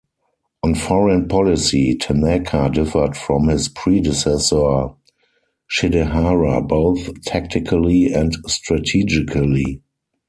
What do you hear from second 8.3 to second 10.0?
strategically.